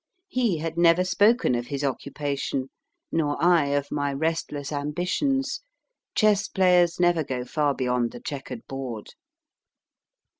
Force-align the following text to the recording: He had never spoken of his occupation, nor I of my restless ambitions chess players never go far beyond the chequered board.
He 0.29 0.57
had 0.57 0.79
never 0.79 1.03
spoken 1.03 1.53
of 1.53 1.67
his 1.67 1.83
occupation, 1.83 2.71
nor 3.11 3.37
I 3.39 3.65
of 3.67 3.91
my 3.91 4.11
restless 4.11 4.71
ambitions 4.71 5.61
chess 6.15 6.47
players 6.47 6.99
never 6.99 7.23
go 7.23 7.45
far 7.45 7.75
beyond 7.75 8.09
the 8.09 8.19
chequered 8.19 8.65
board. 8.67 9.09